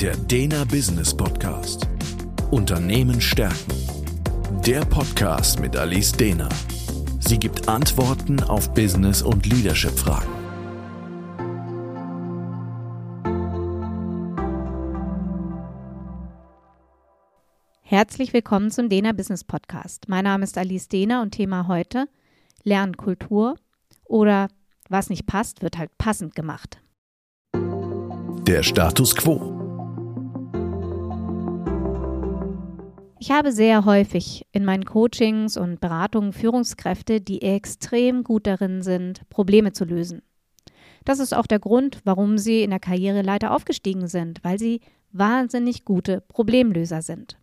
[0.00, 1.88] Der Dena Business Podcast.
[2.50, 3.72] Unternehmen stärken.
[4.66, 6.50] Der Podcast mit Alice Dena.
[7.20, 10.28] Sie gibt Antworten auf Business- und Leadership-Fragen.
[17.80, 20.10] Herzlich willkommen zum Dena Business Podcast.
[20.10, 22.06] Mein Name ist Alice Dena und Thema heute
[22.64, 23.56] Lernkultur
[24.04, 24.48] oder
[24.90, 26.82] was nicht passt, wird halt passend gemacht.
[28.46, 29.55] Der Status quo.
[33.26, 39.28] Ich habe sehr häufig in meinen Coachings und Beratungen Führungskräfte, die extrem gut darin sind,
[39.30, 40.22] Probleme zu lösen.
[41.04, 45.84] Das ist auch der Grund, warum sie in der Karriereleiter aufgestiegen sind, weil sie wahnsinnig
[45.84, 47.36] gute Problemlöser sind.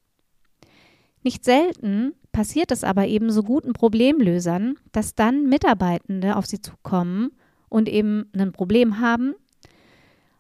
[1.21, 7.31] Nicht selten passiert es aber eben so guten Problemlösern, dass dann Mitarbeitende auf sie zukommen
[7.67, 9.35] und eben ein Problem haben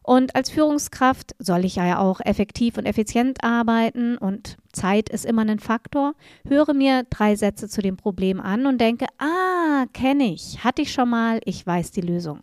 [0.03, 5.43] und als Führungskraft soll ich ja auch effektiv und effizient arbeiten und Zeit ist immer
[5.43, 6.13] ein Faktor.
[6.45, 10.91] Höre mir drei Sätze zu dem Problem an und denke, ah, kenne ich, hatte ich
[10.91, 12.41] schon mal, ich weiß die Lösung.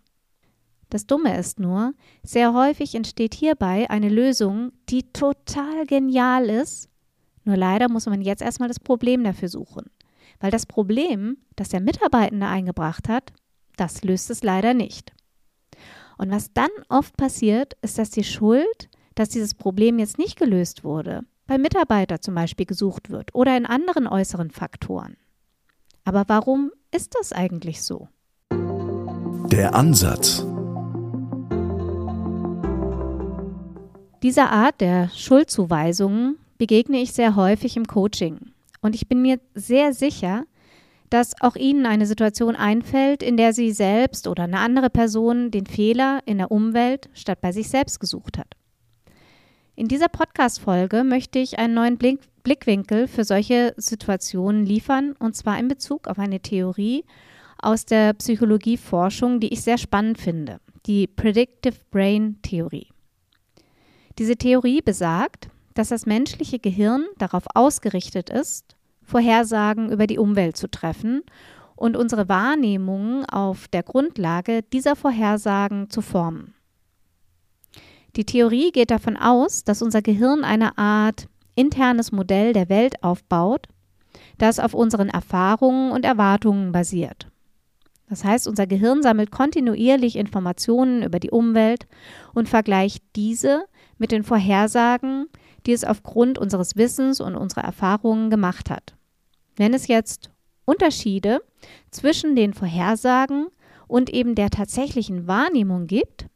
[0.88, 6.88] Das Dumme ist nur, sehr häufig entsteht hierbei eine Lösung, die total genial ist,
[7.44, 9.90] nur leider muss man jetzt erstmal das Problem dafür suchen.
[10.40, 13.32] Weil das Problem, das der Mitarbeitende eingebracht hat,
[13.76, 15.12] das löst es leider nicht.
[16.20, 20.84] Und was dann oft passiert, ist, dass die Schuld, dass dieses Problem jetzt nicht gelöst
[20.84, 25.16] wurde, beim Mitarbeiter zum Beispiel gesucht wird oder in anderen äußeren Faktoren.
[26.04, 28.08] Aber warum ist das eigentlich so?
[28.50, 30.44] Der Ansatz.
[34.22, 38.52] Dieser Art der Schuldzuweisungen begegne ich sehr häufig im Coaching.
[38.82, 40.44] Und ich bin mir sehr sicher,
[41.10, 45.66] dass auch Ihnen eine Situation einfällt, in der Sie selbst oder eine andere Person den
[45.66, 48.54] Fehler in der Umwelt statt bei sich selbst gesucht hat.
[49.74, 55.58] In dieser Podcast-Folge möchte ich einen neuen Blick Blickwinkel für solche Situationen liefern, und zwar
[55.58, 57.04] in Bezug auf eine Theorie
[57.58, 62.88] aus der Psychologieforschung, die ich sehr spannend finde, die Predictive Brain Theorie.
[64.18, 68.76] Diese Theorie besagt, dass das menschliche Gehirn darauf ausgerichtet ist,
[69.10, 71.22] Vorhersagen über die Umwelt zu treffen
[71.76, 76.54] und unsere Wahrnehmungen auf der Grundlage dieser Vorhersagen zu formen.
[78.16, 83.66] Die Theorie geht davon aus, dass unser Gehirn eine Art internes Modell der Welt aufbaut,
[84.38, 87.28] das auf unseren Erfahrungen und Erwartungen basiert.
[88.08, 91.86] Das heißt, unser Gehirn sammelt kontinuierlich Informationen über die Umwelt
[92.34, 93.64] und vergleicht diese
[93.98, 95.26] mit den Vorhersagen,
[95.66, 98.96] die es aufgrund unseres Wissens und unserer Erfahrungen gemacht hat.
[99.60, 100.30] Wenn es jetzt
[100.64, 101.42] Unterschiede
[101.90, 103.48] zwischen den Vorhersagen
[103.88, 106.28] und eben der tatsächlichen Wahrnehmung gibt,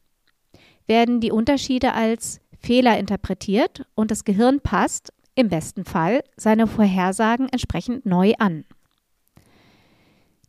[0.86, 7.48] werden die Unterschiede als Fehler interpretiert und das Gehirn passt im besten Fall seine Vorhersagen
[7.48, 8.66] entsprechend neu an.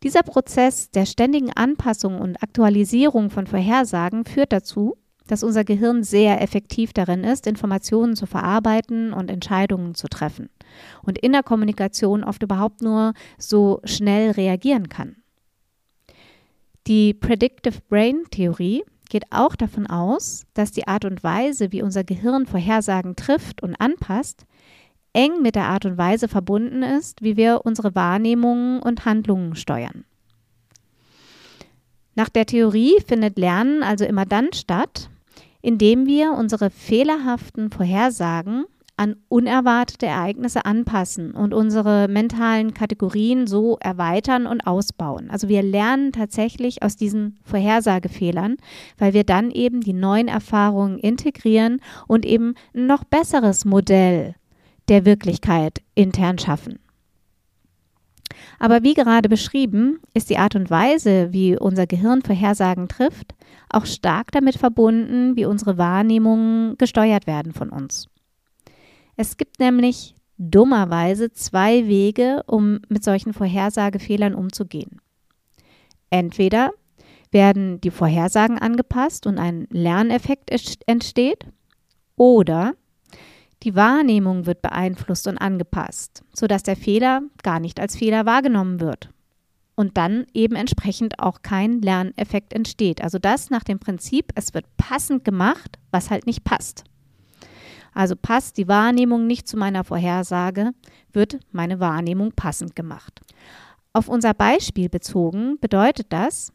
[0.04, 4.98] Dieser Prozess der ständigen Anpassung und Aktualisierung von Vorhersagen führt dazu,
[5.28, 10.50] dass unser Gehirn sehr effektiv darin ist, Informationen zu verarbeiten und Entscheidungen zu treffen
[11.04, 15.18] und in der Kommunikation oft überhaupt nur so schnell reagieren kann.
[16.88, 22.04] Die Predictive Brain Theorie geht auch davon aus, dass die Art und Weise, wie unser
[22.04, 24.46] Gehirn Vorhersagen trifft und anpasst,
[25.14, 30.06] eng mit der Art und Weise verbunden ist, wie wir unsere Wahrnehmungen und Handlungen steuern.
[32.16, 35.10] Nach der Theorie findet Lernen also immer dann statt,
[35.66, 38.66] indem wir unsere fehlerhaften Vorhersagen
[38.98, 45.32] an unerwartete Ereignisse anpassen und unsere mentalen Kategorien so erweitern und ausbauen.
[45.32, 48.58] Also wir lernen tatsächlich aus diesen Vorhersagefehlern,
[49.00, 54.36] weil wir dann eben die neuen Erfahrungen integrieren und eben ein noch besseres Modell
[54.88, 56.78] der Wirklichkeit intern schaffen.
[58.60, 63.34] Aber wie gerade beschrieben, ist die Art und Weise, wie unser Gehirn Vorhersagen trifft,
[63.70, 68.08] auch stark damit verbunden, wie unsere Wahrnehmungen gesteuert werden von uns.
[69.16, 75.00] Es gibt nämlich dummerweise zwei Wege, um mit solchen Vorhersagefehlern umzugehen.
[76.10, 76.72] Entweder
[77.32, 80.52] werden die Vorhersagen angepasst und ein Lerneffekt
[80.86, 81.46] entsteht,
[82.16, 82.76] oder
[83.66, 89.10] die Wahrnehmung wird beeinflusst und angepasst, sodass der Fehler gar nicht als Fehler wahrgenommen wird
[89.76, 93.02] und dann eben entsprechend auch kein Lerneffekt entsteht.
[93.02, 96.86] Also das nach dem Prinzip, es wird passend gemacht, was halt nicht passt.
[97.94, 100.72] Also passt die Wahrnehmung nicht zu meiner Vorhersage,
[101.12, 103.22] wird meine Wahrnehmung passend gemacht.
[103.94, 106.52] Auf unser Beispiel bezogen bedeutet das,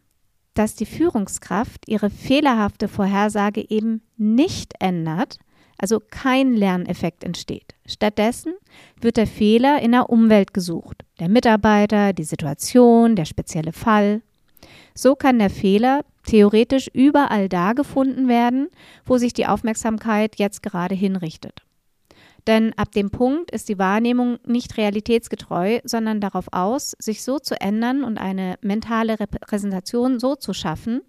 [0.55, 5.39] dass die Führungskraft ihre fehlerhafte Vorhersage eben nicht ändert,
[5.81, 7.75] also kein Lerneffekt entsteht.
[7.87, 8.53] Stattdessen
[9.00, 11.03] wird der Fehler in der Umwelt gesucht.
[11.19, 14.23] Der Mitarbeiter, die Situation, der spezielle Fall.
[14.94, 18.69] So kann der Fehler theoretisch überall da gefunden werden,
[19.06, 21.62] wo sich die Aufmerksamkeit jetzt gerade hinrichtet.
[22.47, 27.61] Denn ab dem Punkt ist die Wahrnehmung nicht realitätsgetreu, sondern darauf aus, sich so zu
[27.61, 31.03] ändern und eine mentale Repräsentation so zu schaffen,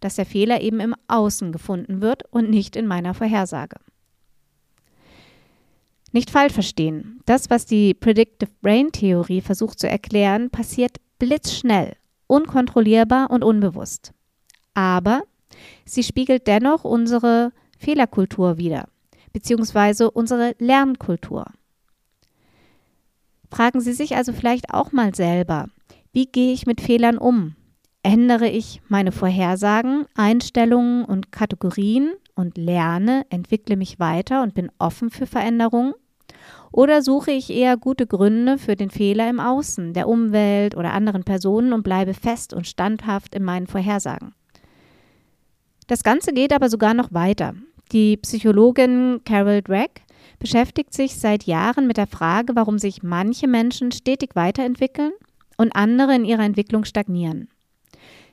[0.00, 3.76] dass der Fehler eben im Außen gefunden wird und nicht in meiner Vorhersage.
[6.14, 7.18] Nicht falsch verstehen.
[7.26, 11.96] Das, was die Predictive Brain Theorie versucht zu erklären, passiert blitzschnell,
[12.28, 14.12] unkontrollierbar und unbewusst.
[14.74, 15.24] Aber
[15.84, 18.86] sie spiegelt dennoch unsere Fehlerkultur wider,
[19.32, 21.46] beziehungsweise unsere Lernkultur.
[23.50, 25.66] Fragen Sie sich also vielleicht auch mal selber,
[26.12, 27.56] wie gehe ich mit Fehlern um?
[28.04, 35.10] Ändere ich meine Vorhersagen, Einstellungen und Kategorien und lerne, entwickle mich weiter und bin offen
[35.10, 35.94] für Veränderungen?
[36.72, 41.24] Oder suche ich eher gute Gründe für den Fehler im Außen, der Umwelt oder anderen
[41.24, 44.34] Personen und bleibe fest und standhaft in meinen Vorhersagen?
[45.86, 47.54] Das Ganze geht aber sogar noch weiter.
[47.92, 50.02] Die Psychologin Carol Drake
[50.38, 55.12] beschäftigt sich seit Jahren mit der Frage, warum sich manche Menschen stetig weiterentwickeln
[55.56, 57.48] und andere in ihrer Entwicklung stagnieren.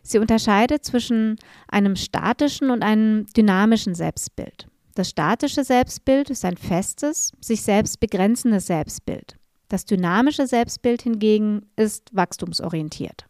[0.02, 1.36] Sie unterscheidet zwischen
[1.68, 4.68] einem statischen und einem dynamischen Selbstbild.
[4.96, 9.36] Das statische Selbstbild ist ein festes, sich selbst begrenzendes Selbstbild.
[9.70, 13.26] Das dynamische Selbstbild hingegen ist wachstumsorientiert.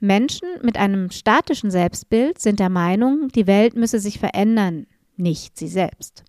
[0.00, 4.86] Menschen mit einem statischen Selbstbild sind der Meinung, die Welt müsse sich verändern,
[5.16, 6.24] nicht sie selbst.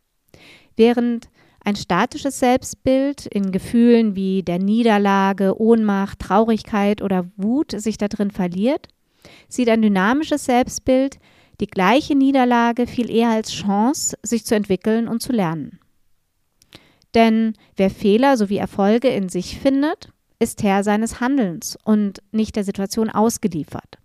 [0.76, 1.30] Während
[1.64, 8.88] ein statisches Selbstbild in Gefühlen wie der Niederlage, Ohnmacht, Traurigkeit oder Wut sich darin verliert,
[9.50, 11.20] sieht ein dynamisches Selbstbild
[11.60, 15.80] die gleiche Niederlage viel eher als Chance, sich zu entwickeln und zu lernen.
[17.14, 20.10] Denn wer Fehler sowie Erfolge in sich findet,
[20.40, 23.98] ist Herr seines Handelns und nicht der Situation ausgeliefert.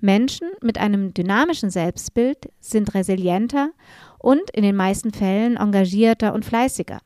[0.00, 3.70] Menschen mit einem dynamischen Selbstbild sind resilienter
[4.18, 6.98] und in den meisten Fällen engagierter und fleißiger.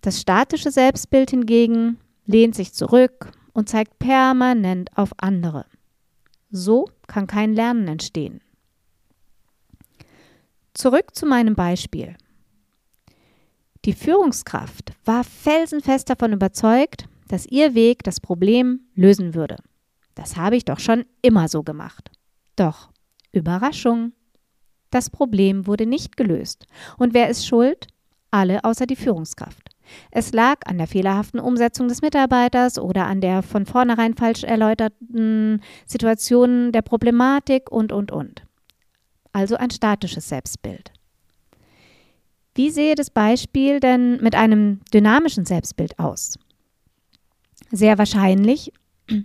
[0.00, 5.64] Das statische Selbstbild hingegen lehnt sich zurück und zeigt permanent auf andere.
[6.50, 8.40] So kann kein Lernen entstehen.
[10.74, 12.16] Zurück zu meinem Beispiel.
[13.84, 19.56] Die Führungskraft war felsenfest davon überzeugt, dass ihr Weg das Problem lösen würde.
[20.14, 22.10] Das habe ich doch schon immer so gemacht.
[22.56, 22.90] Doch,
[23.32, 24.12] Überraschung.
[24.90, 26.66] Das Problem wurde nicht gelöst.
[26.96, 27.86] Und wer ist schuld?
[28.30, 29.67] Alle außer die Führungskraft.
[30.10, 35.62] Es lag an der fehlerhaften Umsetzung des Mitarbeiters oder an der von vornherein falsch erläuterten
[35.86, 38.44] Situation der Problematik und, und, und.
[39.32, 40.92] Also ein statisches Selbstbild.
[42.54, 46.38] Wie sehe das Beispiel denn mit einem dynamischen Selbstbild aus?
[47.70, 48.72] Sehr wahrscheinlich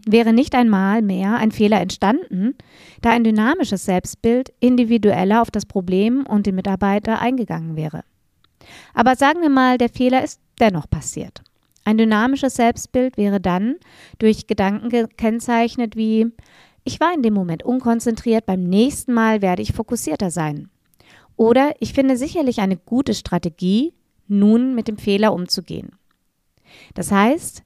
[0.05, 2.55] wäre nicht einmal mehr ein Fehler entstanden,
[3.01, 8.03] da ein dynamisches Selbstbild individueller auf das Problem und den Mitarbeiter eingegangen wäre.
[8.93, 11.41] Aber sagen wir mal, der Fehler ist dennoch passiert.
[11.85, 13.75] Ein dynamisches Selbstbild wäre dann
[14.19, 16.31] durch Gedanken gekennzeichnet wie
[16.85, 20.69] ich war in dem Moment unkonzentriert, beim nächsten Mal werde ich fokussierter sein.
[21.37, 23.93] Oder ich finde sicherlich eine gute Strategie,
[24.27, 25.91] nun mit dem Fehler umzugehen.
[26.93, 27.63] Das heißt,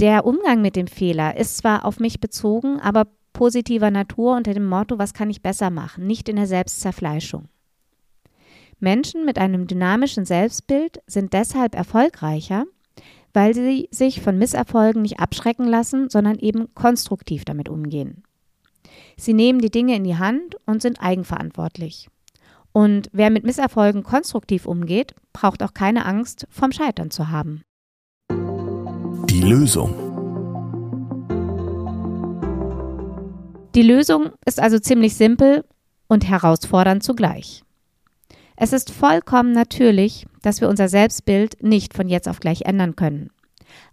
[0.00, 4.66] der Umgang mit dem Fehler ist zwar auf mich bezogen, aber positiver Natur unter dem
[4.66, 7.48] Motto, was kann ich besser machen, nicht in der Selbstzerfleischung.
[8.78, 12.64] Menschen mit einem dynamischen Selbstbild sind deshalb erfolgreicher,
[13.32, 18.22] weil sie sich von Misserfolgen nicht abschrecken lassen, sondern eben konstruktiv damit umgehen.
[19.16, 22.08] Sie nehmen die Dinge in die Hand und sind eigenverantwortlich.
[22.72, 27.62] Und wer mit Misserfolgen konstruktiv umgeht, braucht auch keine Angst, vom Scheitern zu haben.
[28.30, 29.94] Die Lösung.
[33.74, 35.64] Die Lösung ist also ziemlich simpel
[36.08, 37.62] und herausfordernd zugleich.
[38.56, 43.30] Es ist vollkommen natürlich, dass wir unser Selbstbild nicht von jetzt auf gleich ändern können.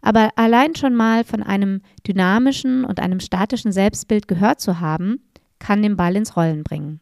[0.02, 5.22] Aber allein schon mal von einem dynamischen und einem statischen Selbstbild gehört zu haben,
[5.60, 7.02] kann den Ball ins Rollen bringen.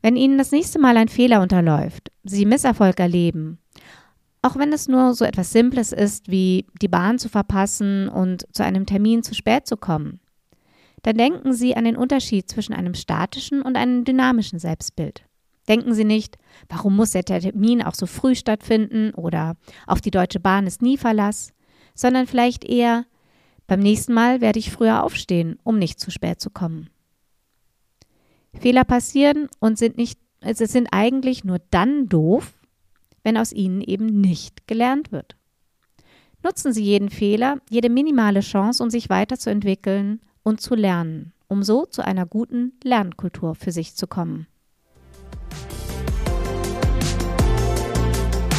[0.00, 3.58] Wenn Ihnen das nächste Mal ein Fehler unterläuft, Sie Misserfolg erleben,
[4.42, 8.62] auch wenn es nur so etwas Simples ist, wie die Bahn zu verpassen und zu
[8.62, 10.20] einem Termin zu spät zu kommen,
[11.02, 15.27] dann denken Sie an den Unterschied zwischen einem statischen und einem dynamischen Selbstbild.
[15.68, 19.56] Denken Sie nicht, warum muss der Termin auch so früh stattfinden oder
[19.86, 21.52] auf die Deutsche Bahn ist nie Verlass,
[21.94, 23.04] sondern vielleicht eher,
[23.66, 26.88] beim nächsten Mal werde ich früher aufstehen, um nicht zu spät zu kommen.
[28.54, 32.54] Fehler passieren und sind nicht sie sind eigentlich nur dann doof,
[33.22, 35.36] wenn aus ihnen eben nicht gelernt wird.
[36.42, 41.84] Nutzen Sie jeden Fehler, jede minimale Chance, um sich weiterzuentwickeln und zu lernen, um so
[41.84, 44.46] zu einer guten Lernkultur für sich zu kommen.